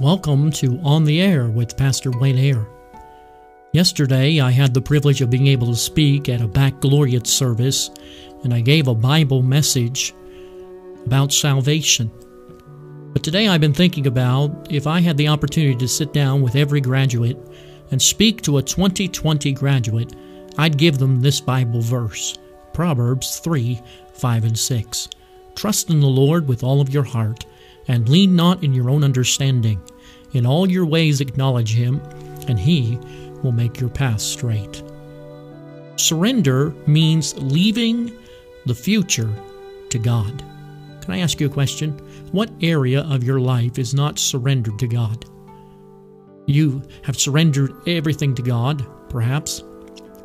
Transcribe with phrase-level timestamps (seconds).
[0.00, 2.68] Welcome to On the Air with Pastor Wayne Air.
[3.72, 7.90] Yesterday, I had the privilege of being able to speak at a baccalaureate service,
[8.44, 10.14] and I gave a Bible message
[11.04, 12.12] about salvation.
[13.12, 16.54] But today, I've been thinking about if I had the opportunity to sit down with
[16.54, 17.36] every graduate
[17.90, 20.14] and speak to a 2020 graduate,
[20.58, 22.38] I'd give them this Bible verse
[22.72, 23.80] Proverbs 3
[24.12, 25.08] 5 and 6.
[25.56, 27.46] Trust in the Lord with all of your heart
[27.88, 29.82] and lean not in your own understanding.
[30.32, 32.00] In all your ways acknowledge him,
[32.46, 32.98] and he
[33.42, 34.82] will make your path straight.
[35.96, 38.16] Surrender means leaving
[38.66, 39.34] the future
[39.90, 40.44] to God.
[41.00, 41.92] Can I ask you a question?
[42.32, 45.24] What area of your life is not surrendered to God?
[46.46, 49.62] You have surrendered everything to God, perhaps,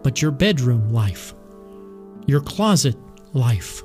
[0.04, 1.34] but your bedroom life,
[2.26, 2.98] your closet
[3.34, 3.84] life,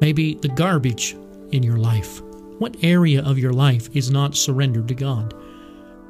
[0.00, 1.16] maybe the garbage
[1.50, 2.22] in your life,
[2.58, 5.34] what area of your life is not surrendered to God?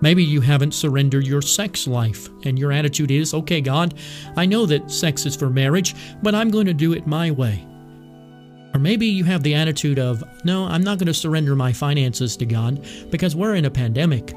[0.01, 3.95] Maybe you haven't surrendered your sex life, and your attitude is, okay, God,
[4.37, 7.67] I know that sex is for marriage, but I'm going to do it my way.
[8.75, 12.37] Or maybe you have the attitude of, no, I'm not going to surrender my finances
[12.37, 14.35] to God because we're in a pandemic.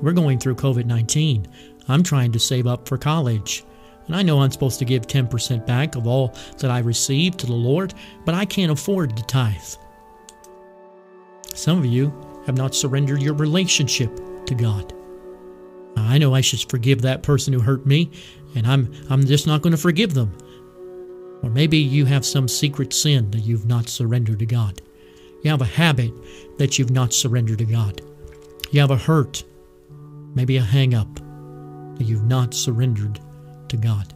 [0.00, 1.46] We're going through COVID 19.
[1.88, 3.62] I'm trying to save up for college.
[4.06, 7.46] And I know I'm supposed to give 10% back of all that I receive to
[7.46, 7.94] the Lord,
[8.24, 9.76] but I can't afford to tithe.
[11.54, 12.12] Some of you
[12.46, 14.10] have not surrendered your relationship
[14.46, 14.92] to God.
[15.96, 18.10] I know I should forgive that person who hurt me,
[18.54, 20.36] and I'm, I'm just not going to forgive them.
[21.42, 24.82] Or maybe you have some secret sin that you've not surrendered to God.
[25.42, 26.12] You have a habit
[26.58, 28.00] that you've not surrendered to God.
[28.70, 29.44] You have a hurt,
[30.34, 31.14] maybe a hang up
[31.98, 33.20] that you've not surrendered
[33.68, 34.12] to God.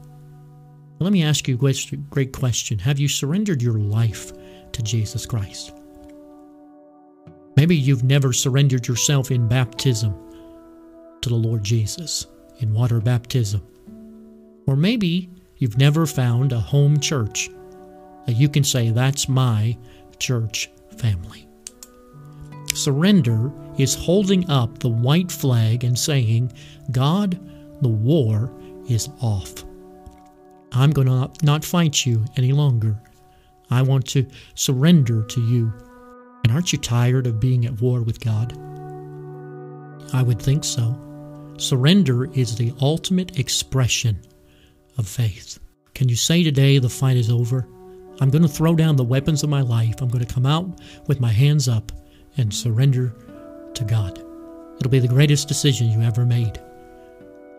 [0.99, 4.33] Let me ask you a great question Have you surrendered your life
[4.73, 5.73] to Jesus Christ?
[7.59, 10.15] Maybe you've never surrendered yourself in baptism
[11.23, 12.29] to the Lord Jesus,
[12.61, 13.67] in water baptism.
[14.69, 17.51] Or maybe you've never found a home church
[18.27, 19.77] that you can say, that's my
[20.21, 21.49] church family.
[22.77, 26.53] Surrender is holding up the white flag and saying,
[26.93, 27.41] God,
[27.83, 28.53] the war
[28.89, 29.65] is off.
[30.71, 32.97] I'm going to not fight you any longer.
[33.69, 35.73] I want to surrender to you.
[36.45, 38.53] And aren't you tired of being at war with God?
[40.13, 40.97] I would think so.
[41.59, 44.21] Surrender is the ultimate expression
[44.97, 45.59] of faith.
[45.95, 47.67] Can you say today the fight is over?
[48.21, 50.01] I'm going to throw down the weapons of my life.
[50.01, 51.93] I'm going to come out with my hands up
[52.37, 53.15] and surrender
[53.75, 54.19] to God.
[54.79, 56.61] It'll be the greatest decision you ever made.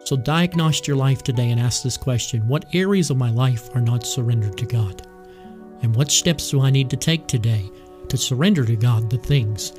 [0.06, 3.81] So diagnose your life today and ask this question What areas of my life are
[3.81, 5.06] not surrendered to God?
[5.81, 7.69] And what steps do I need to take today
[8.09, 9.74] to surrender to God the things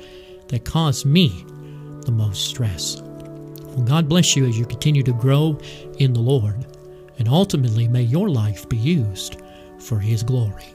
[0.47, 1.45] that cause me
[2.05, 3.01] the most stress.
[3.01, 5.57] Well, God bless you as you continue to grow
[5.99, 6.65] in the Lord,
[7.19, 9.41] and ultimately may your life be used
[9.79, 10.65] for His glory.